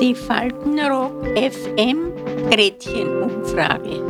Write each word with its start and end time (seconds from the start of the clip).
Die 0.00 0.14
Faltenrock 0.14 1.26
FM 1.36 2.12
Gretchenumfrage. 2.50 4.00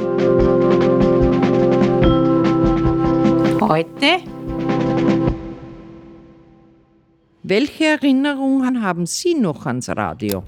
Heute 3.60 4.22
Welche 7.42 7.84
Erinnerungen 7.84 8.80
haben 8.80 9.06
Sie 9.06 9.34
noch 9.34 9.66
ans 9.66 9.88
Radio? 9.88 10.44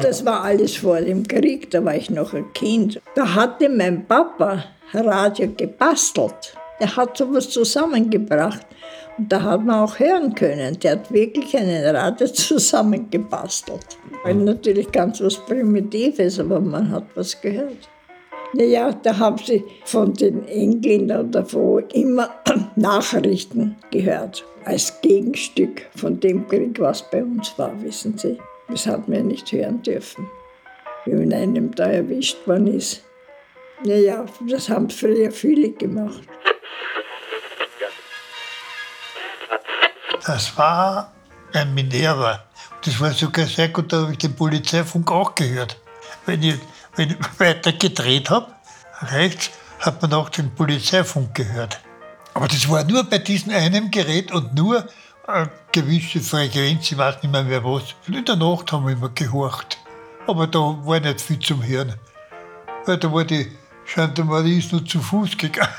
Das 0.00 0.24
war 0.24 0.42
alles 0.42 0.76
vor 0.76 1.02
dem 1.02 1.28
Krieg, 1.28 1.70
da 1.70 1.84
war 1.84 1.94
ich 1.94 2.08
noch 2.08 2.32
ein 2.32 2.50
Kind. 2.54 2.98
Da 3.14 3.34
hatte 3.34 3.68
mein 3.68 4.06
Papa 4.06 4.64
Radio 4.94 5.52
gebastelt. 5.54 6.56
Er 6.78 6.96
hat 6.96 7.16
sowas 7.16 7.48
zusammengebracht. 7.50 8.66
Und 9.18 9.32
da 9.32 9.42
hat 9.42 9.64
man 9.64 9.84
auch 9.84 9.98
hören 9.98 10.34
können. 10.34 10.78
Der 10.80 10.92
hat 10.92 11.10
wirklich 11.10 11.56
einen 11.56 11.84
Radio 11.96 12.26
zusammengebastelt. 12.32 13.96
War 14.24 14.34
natürlich 14.34 14.92
ganz 14.92 15.20
was 15.20 15.36
Primitives, 15.46 16.38
aber 16.38 16.60
man 16.60 16.90
hat 16.90 17.06
was 17.14 17.40
gehört. 17.40 17.88
Naja, 18.52 18.92
da 19.02 19.18
haben 19.18 19.38
sie 19.38 19.64
von 19.84 20.14
den 20.14 20.46
Engländern 20.48 21.30
davor 21.30 21.82
immer 21.92 22.30
Nachrichten 22.76 23.76
gehört. 23.90 24.44
Als 24.64 25.00
Gegenstück 25.00 25.82
von 25.96 26.20
dem 26.20 26.46
Krieg, 26.48 26.78
was 26.80 27.08
bei 27.10 27.22
uns 27.22 27.56
war, 27.58 27.72
wissen 27.82 28.16
Sie. 28.18 28.38
Das 28.68 28.86
hat 28.86 29.08
man 29.08 29.28
nicht 29.28 29.50
hören 29.52 29.82
dürfen, 29.82 30.26
wenn 31.04 31.32
einem 31.32 31.74
da 31.74 31.86
erwischt 31.86 32.46
worden 32.46 32.66
ist. 32.66 33.02
Naja, 33.84 34.24
das 34.48 34.68
haben 34.68 34.90
früher 34.90 35.30
viele 35.30 35.70
gemacht. 35.70 36.22
Das 40.26 40.58
war 40.58 41.12
ein 41.52 41.72
Minerva. 41.72 42.42
Das 42.84 42.98
war 42.98 43.12
sogar 43.12 43.46
sehr 43.46 43.68
gut, 43.68 43.92
da 43.92 44.02
habe 44.02 44.12
ich 44.12 44.18
den 44.18 44.34
Polizeifunk 44.34 45.08
auch 45.12 45.36
gehört. 45.36 45.76
Wenn 46.26 46.42
ich, 46.42 46.58
wenn 46.96 47.10
ich 47.10 47.16
weiter 47.38 47.72
gedreht 47.72 48.28
habe, 48.30 48.48
rechts, 49.02 49.50
hat 49.78 50.02
man 50.02 50.12
auch 50.14 50.28
den 50.28 50.52
Polizeifunk 50.52 51.32
gehört. 51.32 51.80
Aber 52.34 52.48
das 52.48 52.68
war 52.68 52.82
nur 52.82 53.04
bei 53.04 53.18
diesem 53.18 53.52
einen 53.52 53.88
Gerät 53.92 54.32
und 54.32 54.52
nur 54.52 54.84
eine 55.28 55.48
gewisse 55.70 56.18
Frequenz, 56.18 56.90
ich 56.90 56.98
weiß 56.98 57.22
nicht 57.22 57.30
mehr 57.30 57.48
wer 57.48 57.62
was. 57.62 57.94
In 58.08 58.24
der 58.24 58.34
Nacht 58.34 58.72
haben 58.72 58.84
wir 58.84 58.94
immer 58.94 59.10
gehorcht. 59.10 59.78
Aber 60.26 60.48
da 60.48 60.58
war 60.58 60.98
nicht 60.98 61.20
viel 61.20 61.38
zum 61.38 61.64
Hören. 61.64 61.94
Weil 62.84 62.98
da 62.98 63.12
war 63.12 63.24
die 63.24 63.56
Gendarmerie 63.94 64.58
ist 64.58 64.72
nur 64.72 64.84
zu 64.84 65.00
Fuß 65.00 65.38
gegangen. 65.38 65.70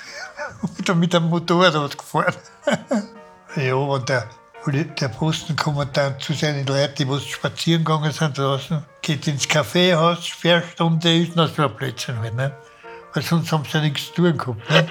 Oder 0.79 0.95
mit 0.95 1.13
einem 1.13 1.29
Motorrad 1.29 1.97
gefahren. 1.97 2.35
ja, 3.61 3.75
und 3.75 4.09
der, 4.09 4.27
der 4.65 5.07
Postenkommandant 5.07 6.21
zu 6.21 6.33
seinen 6.33 6.65
Leuten, 6.65 7.07
die 7.07 7.19
spazieren 7.19 7.83
gegangen 7.83 8.11
sind 8.11 8.37
draußen, 8.37 8.83
geht 9.01 9.27
ins 9.27 9.47
Kaffeehaus, 9.47 10.27
Sperrstunde 10.27 11.21
ist 11.21 11.35
noch 11.35 11.47
so 11.47 11.63
ein 11.63 11.75
Blödsinn 11.75 12.19
halt, 12.19 12.35
ne? 12.35 12.51
Weil 13.13 13.23
sonst 13.23 13.51
haben 13.51 13.63
sie 13.65 13.77
ja 13.77 13.83
nichts 13.83 14.07
zu 14.07 14.13
tun 14.13 14.37
gehabt, 14.37 14.69
ne? 14.69 14.87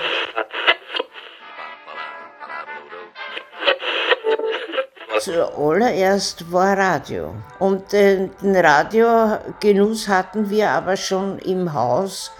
Zuallererst 5.20 6.53
war 6.53 6.78
Radio. 6.78 7.34
Und 7.59 7.92
den 7.92 8.31
Radiogenuss 8.42 10.09
hatten 10.09 10.48
wir 10.50 10.70
aber 10.70 10.97
schon 10.97 11.39
im 11.41 11.72
Haus, 11.72 12.31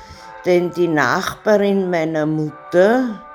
denn 0.45 0.73
die 0.73 0.87
Nachbarin 0.87 1.91
meiner 1.91 2.27
Mutter 2.27 3.26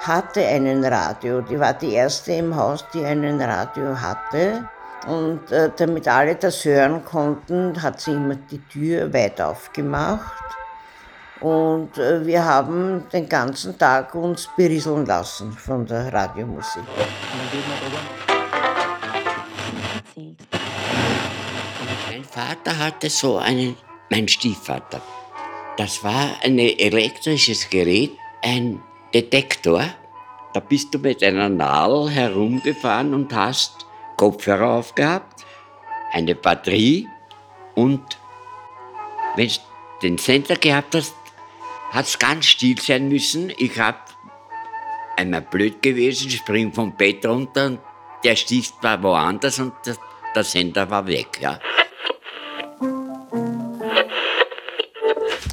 hatte 0.00 0.46
einen 0.46 0.84
Radio. 0.84 1.40
Die 1.40 1.58
war 1.58 1.74
die 1.74 1.92
erste 1.92 2.32
im 2.32 2.54
Haus, 2.54 2.84
die 2.92 3.04
einen 3.04 3.40
Radio 3.40 4.00
hatte. 4.00 4.68
Und 5.06 5.52
äh, 5.52 5.70
damit 5.76 6.08
alle 6.08 6.34
das 6.34 6.64
hören 6.64 7.04
konnten, 7.04 7.80
hat 7.80 8.00
sie 8.00 8.12
immer 8.12 8.34
die 8.34 8.58
Tür 8.68 9.12
weit 9.12 9.40
aufgemacht. 9.40 10.42
Und 11.40 11.96
äh, 11.98 12.24
wir 12.26 12.44
haben 12.44 13.08
den 13.12 13.28
ganzen 13.28 13.78
Tag 13.78 14.14
uns 14.14 14.48
berieseln 14.56 15.06
lassen 15.06 15.52
von 15.52 15.86
der 15.86 16.12
Radiomusik. 16.12 16.82
Mein 22.08 22.24
Vater 22.24 22.78
hatte 22.78 23.10
so 23.10 23.36
einen, 23.36 23.76
mein 24.10 24.26
Stiefvater. 24.26 25.00
Das 25.76 26.02
war 26.02 26.30
ein 26.42 26.58
elektrisches 26.58 27.68
Gerät, 27.68 28.12
ein 28.42 28.80
Detektor. 29.16 29.82
Da 30.52 30.60
bist 30.60 30.92
du 30.92 30.98
mit 30.98 31.22
einer 31.22 31.48
Nadel 31.48 32.10
herumgefahren 32.10 33.14
und 33.14 33.34
hast 33.34 33.86
Kopfhörer 34.18 34.74
aufgehabt, 34.74 35.46
eine 36.12 36.34
Batterie 36.34 37.08
und 37.74 38.02
wenn 39.36 39.48
du 39.48 39.54
den 40.02 40.18
Sender 40.18 40.56
gehabt 40.56 40.94
hast, 40.94 41.14
hat 41.92 42.04
es 42.04 42.18
ganz 42.18 42.44
still 42.44 42.78
sein 42.78 43.08
müssen. 43.08 43.54
Ich 43.56 43.78
habe 43.78 43.96
einmal 45.16 45.40
blöd 45.40 45.80
gewesen, 45.80 46.30
spring 46.30 46.70
vom 46.70 46.94
Bett 46.94 47.24
runter 47.24 47.66
und 47.68 47.80
der 48.22 48.36
Stift 48.36 48.74
war 48.82 49.02
woanders 49.02 49.58
und 49.58 49.72
der, 49.86 49.96
der 50.34 50.44
Sender 50.44 50.90
war 50.90 51.06
weg. 51.06 51.38
Ja. 51.40 51.58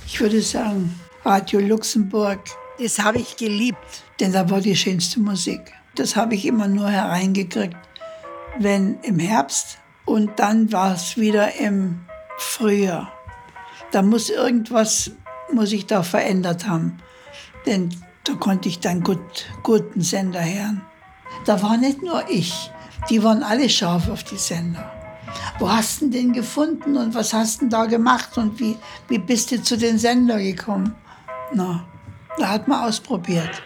Ich 0.06 0.20
würde 0.20 0.42
sagen, 0.42 1.00
Radio 1.24 1.62
Luxemburg, 1.62 2.42
das 2.80 3.00
habe 3.00 3.20
ich 3.20 3.38
geliebt, 3.38 4.04
denn 4.20 4.34
da 4.34 4.50
war 4.50 4.62
die 4.62 4.76
schönste 4.76 5.20
Musik. 5.20 5.62
Das 5.96 6.16
habe 6.16 6.36
ich 6.36 6.46
immer 6.46 6.68
nur 6.68 6.90
hereingekriegt, 6.90 7.78
wenn 8.60 9.00
im 9.02 9.20
Herbst 9.20 9.78
und 10.06 10.40
dann 10.40 10.72
war 10.72 10.96
es 10.96 11.18
wieder 11.18 11.56
im 11.56 12.02
Frühjahr. 12.38 13.12
Da 13.92 14.02
muss 14.02 14.30
irgendwas, 14.30 15.12
muss 15.52 15.72
ich 15.72 15.86
da 15.86 16.02
verändert 16.02 16.68
haben, 16.68 16.98
denn 17.66 17.96
da 18.24 18.34
konnte 18.34 18.70
ich 18.70 18.80
dann 18.80 19.04
gut, 19.04 19.46
guten 19.62 20.02
Sender 20.02 20.44
hören. 20.44 20.82
Da 21.46 21.62
war 21.62 21.78
nicht 21.78 22.02
nur 22.02 22.28
ich, 22.30 22.72
die 23.10 23.24
waren 23.24 23.44
alle 23.44 23.70
scharf 23.70 24.10
auf 24.10 24.24
die 24.24 24.38
Sender. 24.38 24.92
Wo 25.60 25.70
hast 25.70 26.02
du 26.02 26.10
den 26.10 26.34
gefunden 26.34 26.98
und 26.98 27.14
was 27.14 27.34
hast 27.34 27.62
du 27.62 27.70
da 27.70 27.86
gemacht 27.86 28.38
und 28.38 28.60
wie, 28.60 28.78
wie 29.08 29.20
bist 29.20 29.52
du 29.52 29.62
zu 29.62 29.78
den 29.78 29.98
Sender 29.98 30.40
gekommen? 30.40 30.96
Na, 31.54 31.86
da 32.38 32.50
hat 32.50 32.68
man 32.68 32.88
ausprobiert. 32.88 33.62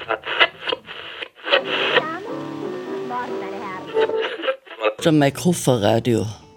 So 5.00 5.12
mein. 5.12 5.34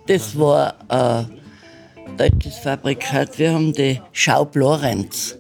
Das 0.07 0.39
war 0.39 0.75
ein 0.89 1.41
deutsches 2.17 2.59
Fabrikat. 2.59 3.39
Wir 3.39 3.53
haben 3.53 3.73
die 3.73 4.01
Schaub 4.13 4.57
Lorenz. 4.57 5.40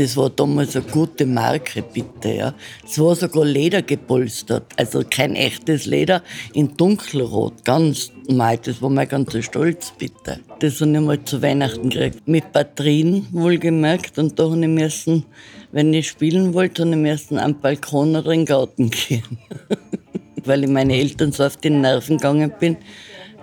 Das 0.00 0.16
war 0.16 0.30
damals 0.30 0.74
eine 0.76 0.86
gute 0.86 1.26
Marke, 1.26 1.82
bitte. 1.82 2.32
Ja. 2.32 2.54
Es 2.82 2.98
war 2.98 3.14
sogar 3.14 3.44
Leder 3.44 3.82
gepolstert, 3.82 4.64
also 4.78 5.04
kein 5.04 5.36
echtes 5.36 5.84
Leder, 5.84 6.22
in 6.54 6.74
dunkelrot, 6.74 7.66
ganz 7.66 8.10
normal. 8.26 8.56
Das 8.64 8.80
war 8.80 8.88
mein 8.88 9.06
ganzer 9.06 9.42
Stolz, 9.42 9.92
bitte. 9.98 10.40
Das 10.60 10.80
habe 10.80 10.92
ich 10.92 11.00
mal 11.00 11.22
zu 11.22 11.42
Weihnachten 11.42 11.90
gekriegt. 11.90 12.26
Mit 12.26 12.50
Batterien, 12.50 13.26
wohlgemerkt. 13.30 14.18
Und 14.18 14.38
da 14.38 14.44
habe 14.44 14.58
ich 14.58 14.68
müssen, 14.68 15.26
wenn 15.70 15.92
ich 15.92 16.08
spielen 16.08 16.54
wollte, 16.54 16.80
habe 16.80 16.92
ich 16.92 16.96
müssen 16.96 17.38
am 17.38 17.60
Balkon 17.60 18.16
oder 18.16 18.30
in 18.30 18.40
den 18.40 18.46
Garten 18.46 18.88
gehen. 18.88 19.22
Weil 20.46 20.64
ich 20.64 20.70
meine 20.70 20.96
Eltern 20.96 21.32
so 21.32 21.44
auf 21.44 21.58
die 21.58 21.68
Nerven 21.68 22.16
gegangen 22.16 22.50
bin, 22.58 22.78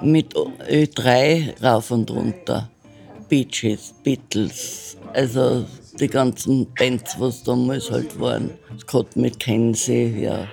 mit 0.01 0.33
Ö3 0.33 1.61
rauf 1.61 1.91
und 1.91 2.09
runter. 2.09 2.71
Beaches, 3.29 3.93
Beatles, 4.03 4.97
also 5.13 5.65
die 5.99 6.07
ganzen 6.07 6.67
Bands, 6.73 7.19
was 7.19 7.43
damals 7.43 7.91
halt 7.91 8.19
waren. 8.19 8.51
Scott 8.79 9.15
McKenzie, 9.15 10.21
ja. 10.21 10.47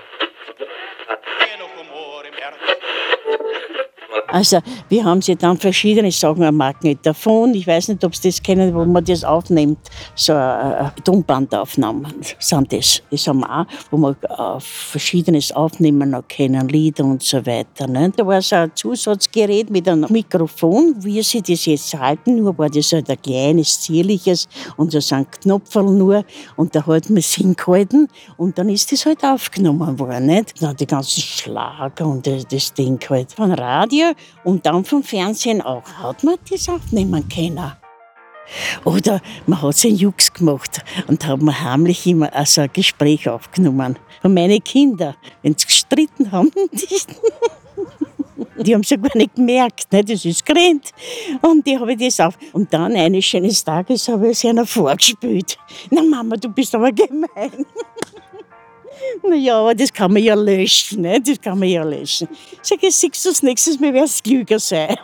Also 4.35 4.59
wir 4.89 5.05
haben 5.05 5.23
sie 5.23 5.37
dann 5.37 5.57
verschiedene 5.57 6.11
Sachen 6.11 6.43
am 6.43 6.57
Magnetophon. 6.57 7.55
Ich 7.55 7.69
weiß 7.69 7.87
nicht, 7.87 8.05
ob 8.05 8.17
Sie 8.17 8.31
das 8.31 8.43
kennen, 8.43 8.75
wo 8.75 8.85
man 8.85 9.05
das 9.05 9.23
aufnimmt. 9.23 9.79
So 10.17 10.33
äh, 10.33 10.91
Tonbandaufnahmen 11.05 12.13
sind 12.41 12.73
das. 12.73 13.01
Das 13.13 13.29
haben 13.29 13.41
wir 13.43 13.61
auch, 13.61 13.67
wo 13.93 13.97
man 13.97 14.17
äh, 14.23 14.59
verschiedenes 14.59 15.53
aufnehmen 15.53 16.17
können, 16.29 16.69
Lieder 16.69 17.05
und 17.05 17.23
so 17.23 17.47
weiter. 17.47 17.87
Ne? 17.87 18.13
Da 18.17 18.27
war 18.27 18.43
so 18.43 18.57
ein 18.57 18.73
Zusatzgerät 18.75 19.71
mit 19.71 19.87
einem 19.89 20.11
Mikrofon, 20.11 20.97
wie 20.99 21.23
Sie 21.23 21.41
das 21.41 21.67
jetzt 21.67 21.95
halten, 21.95 22.35
nur 22.35 22.59
war 22.59 22.69
das 22.69 22.93
halt 22.93 23.09
ein 23.11 23.23
kleines, 23.23 23.83
zierliches 23.83 24.49
und 24.77 24.93
da 24.93 25.01
sind 25.01 25.31
Knopferl 25.31 25.85
nur 25.85 26.25
und 26.57 26.75
da 26.75 26.85
hat 26.85 27.09
man 27.09 27.19
es 27.19 27.35
hingehalten 27.35 28.09
und 28.37 28.59
dann 28.59 28.69
ist 28.69 28.91
das 28.91 29.07
halt 29.07 29.23
aufgenommen 29.23 29.97
worden. 29.97 30.27
Nicht? 30.27 30.61
Dann 30.61 30.75
die 30.75 30.89
ganzen 30.89 31.21
Schlager 31.21 32.05
und 32.05 32.27
das, 32.27 32.49
das 32.49 32.75
Ding 32.75 32.99
halt. 33.09 33.31
Von 33.31 33.53
Radio 33.53 34.07
und 34.45 34.67
dann 34.67 34.85
vom 34.85 35.03
Fernsehen 35.03 35.63
auch. 35.63 35.85
Hat 35.85 36.25
man 36.25 36.37
das 36.51 36.69
aufnehmen 36.69 37.29
können? 37.29 37.73
Oder 38.85 39.21
man 39.47 39.63
hat 39.63 39.77
sich 39.77 39.91
einen 39.91 39.99
Jux 39.99 40.33
gemacht 40.33 40.83
und 41.07 41.27
hat 41.27 41.41
mir 41.41 41.59
heimlich 41.59 42.07
immer 42.07 42.33
also 42.35 42.63
ein 42.63 42.71
Gespräch 42.73 43.29
aufgenommen. 43.29 43.99
Und 44.23 44.35
meine 44.35 44.61
Kinder, 44.61 45.17
wenn 45.43 45.57
sie 45.57 45.67
gestritten 45.67 46.31
haben, 46.31 46.51
die, 46.73 48.63
die 48.63 48.75
haben 48.75 48.83
es 48.83 48.91
ja 48.91 48.97
gar 48.97 49.17
nicht 49.17 49.35
gemerkt, 49.35 49.93
ne? 49.93 50.05
das 50.05 50.25
ist 50.25 50.45
gerannt. 50.45 50.93
Und 51.41 51.67
die 51.67 51.79
habe 51.79 51.93
ich 51.93 51.99
das 51.99 52.21
auf. 52.21 52.37
Und 52.53 52.73
dann 52.73 52.95
eines 52.95 53.25
schönen 53.25 53.51
Tages 53.51 54.09
habe 54.09 54.27
ich 54.31 54.33
es 54.33 54.45
einer 54.45 54.67
vorgespielt. 54.67 55.59
Na 55.91 56.03
Mama, 56.03 56.37
du 56.37 56.49
bist 56.49 56.75
aber 56.75 56.93
gemein. 56.93 57.29
Naja, 59.23 59.59
aber 59.59 59.75
das 59.75 59.93
kann 59.93 60.13
man 60.13 60.23
ja 60.23 60.35
löschen, 60.35 61.03
ne? 61.03 61.21
das 61.21 61.41
kann 61.41 61.59
man 61.59 61.69
ja 61.69 61.83
löschen. 61.83 62.29
Sag 62.63 62.83
ich, 62.83 62.95
siehst 62.95 63.25
du 63.25 63.31
das 63.31 63.43
nächstes 63.43 63.81
Mal, 63.81 63.93
wer 63.93 64.05
es 64.05 64.23
klüger 64.23 64.59
sein. 64.59 64.97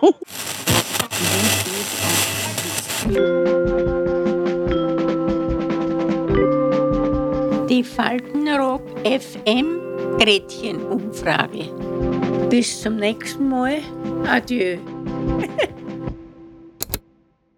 Die 7.68 7.84
Faltenrock 7.84 8.82
FM 9.04 9.80
Gretchenumfrage. 10.18 11.70
Bis 12.50 12.82
zum 12.82 12.96
nächsten 12.96 13.48
Mal. 13.48 13.78
Adieu. 14.26 14.78